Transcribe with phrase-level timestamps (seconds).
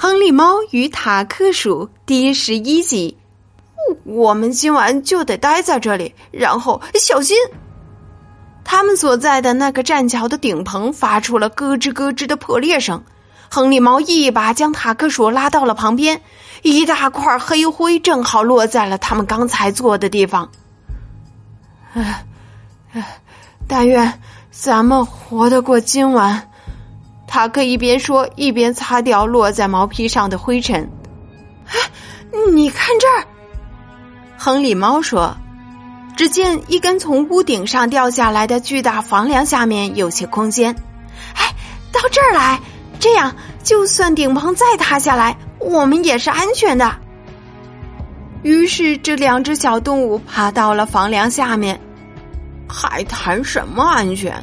[0.00, 3.18] 亨利猫与塔克鼠第十一集。
[4.04, 7.36] 我们今晚就得待在这里，然后小心。
[8.62, 13.02] 他们所在的那个栈桥的顶棚发出了咯吱咯吱的破裂声。
[13.50, 16.22] 亨利猫一把将塔克鼠拉到了旁边，
[16.62, 20.48] 一大块黑灰正好落在了他们刚才坐的地方。
[21.94, 22.24] 唉，
[22.92, 23.18] 唉，
[23.66, 24.20] 但愿
[24.52, 26.48] 咱们活得过今晚。
[27.28, 30.90] 塔克一边说，一边擦掉落在毛皮上的灰尘。
[31.66, 31.78] 哎，
[32.52, 33.24] 你看这儿。
[34.38, 35.36] 亨利猫说
[36.16, 40.74] ：“只见一根从屋顶上掉下来的巨大房梁下面有些空间，
[41.34, 41.52] 哎，
[41.92, 42.58] 到这儿来，
[42.98, 46.96] 这样就算顶棚再塌下来，我们也是安全的。”
[48.42, 51.78] 于是，这两只小动物爬到了房梁下面。
[52.70, 54.34] 还谈什么安全？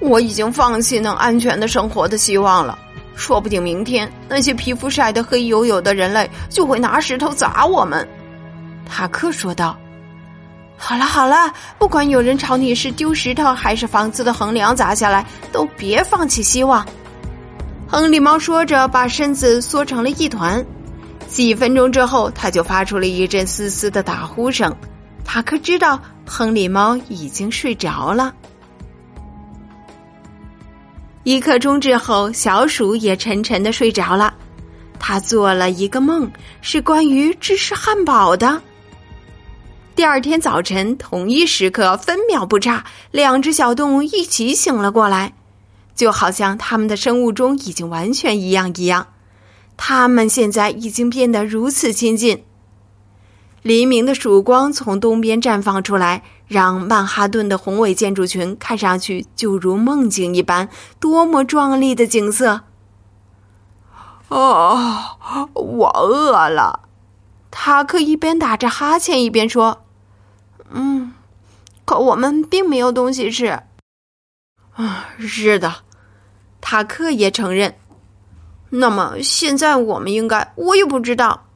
[0.00, 2.78] 我已经放弃能安全的生活的希望了。
[3.14, 8.06] 说不定明天那些皮肤晒得黑黝黝的人类就会拿石头砸我们。
[8.86, 9.78] 塔克说道
[10.78, 16.86] ：“好了好了，不管有人朝你是丢石头还是房子的横梁砸下来，都别放弃希望。”
[17.86, 20.64] 亨利猫说着，把身子缩成了一团。
[21.26, 24.74] 几分钟之后，他就发出了一阵嘶嘶的打呼声。
[25.24, 28.32] 塔克知道亨利猫已经睡着了。
[31.22, 34.32] 一刻钟之后，小鼠也沉沉的睡着了。
[34.98, 36.30] 他做了一个梦，
[36.62, 38.60] 是关于芝士汉堡的。
[39.94, 45.32] 第二天早晨，同一时刻，分秒不差，两只小动物一起醒了过来，
[45.94, 49.06] 就好像他们的生物钟已经完全一样一样。
[49.76, 52.42] 他们现在已经变得如此亲近。
[53.62, 62.62] 黎明的曙光从东边绽放出来，让曼哈顿的宏伟建筑群看上去就如梦境一般，多么壮丽的景色！
[64.28, 65.18] 哦，
[65.54, 66.88] 我饿了。
[67.50, 69.84] 塔克一边打着哈欠一边说。
[70.70, 71.12] 嗯，
[71.84, 73.60] 可我们并没有东西吃。
[74.74, 75.82] 啊，是的，
[76.60, 77.74] 塔克也承认。
[78.70, 80.52] 那么现在我们应该……
[80.54, 81.48] 我也不知道。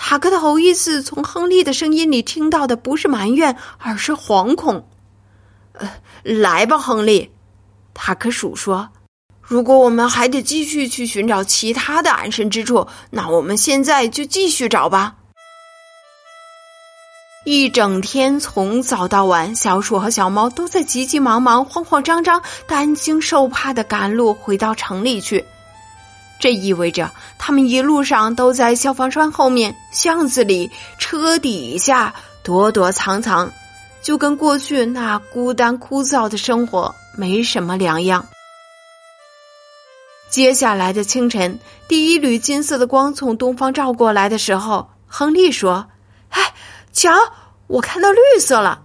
[0.00, 4.88] 塔克头一次从亨利的声音里听到的不是埋怨，而是惶恐。
[5.72, 5.90] 呃，
[6.22, 7.30] 来吧，亨利，
[7.92, 8.88] 塔克鼠说
[9.42, 15.16] ：“如果我们还得继续去寻找其他的安身之处，那我们现在就继续找吧。”
[17.44, 25.44] 一整天，从早到晚，小鼠和小猫都在急急忙忙、慌慌张张、担惊受怕的赶路回到城里去。
[26.38, 33.50] 这意味着他们一路上都在消防栓后面、巷子里、车底下躲躲藏藏，
[34.02, 38.26] 就跟过去那孤单枯燥的生活没什么两样。
[40.30, 45.86] 接下来的清晨，第一缕金色的光从东方照过来的时候，亨利说
[46.30, 46.42] ：“哎。”
[46.90, 47.12] 瞧，
[47.68, 48.82] 我看到绿色了。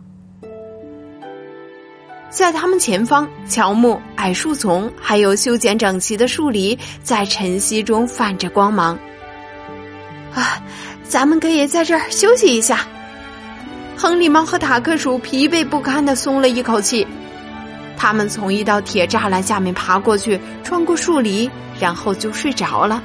[2.34, 8.98] 在他们前方，乔木、矮树丛还有修剪整齐的树篱在晨曦中泛着光芒。
[10.34, 10.60] 啊，
[11.04, 12.88] 咱们可以在这儿休息一下。
[13.96, 17.06] 亨利猫和塔克鼠疲惫不堪的松了一口气。
[17.96, 21.48] 他们从一道铁栅栏下面爬过去，穿过树篱，
[21.80, 23.02] 然后就睡着了。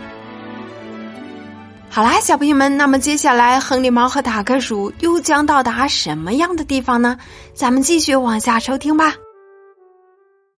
[1.91, 7.19] 好啦，小朋友们，那么接下来，亨利猫和塔克鼠又将到达什么样的地方呢？
[7.55, 9.15] 咱们继续往下收听吧。